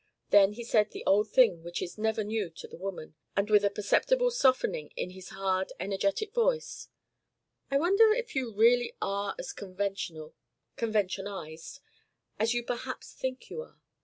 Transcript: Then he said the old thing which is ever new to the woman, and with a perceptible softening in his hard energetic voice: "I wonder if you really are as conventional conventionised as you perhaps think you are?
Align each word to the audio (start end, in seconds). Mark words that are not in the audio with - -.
Then 0.31 0.53
he 0.53 0.63
said 0.63 0.89
the 0.89 1.05
old 1.05 1.29
thing 1.29 1.61
which 1.61 1.79
is 1.79 1.99
ever 1.99 2.23
new 2.23 2.49
to 2.49 2.67
the 2.67 2.75
woman, 2.75 3.13
and 3.37 3.51
with 3.51 3.63
a 3.63 3.69
perceptible 3.69 4.31
softening 4.31 4.89
in 4.95 5.11
his 5.11 5.29
hard 5.29 5.71
energetic 5.79 6.33
voice: 6.33 6.87
"I 7.69 7.77
wonder 7.77 8.11
if 8.11 8.33
you 8.33 8.51
really 8.51 8.95
are 8.99 9.35
as 9.37 9.53
conventional 9.53 10.33
conventionised 10.75 11.81
as 12.39 12.51
you 12.51 12.63
perhaps 12.63 13.13
think 13.13 13.51
you 13.51 13.61
are? 13.61 13.79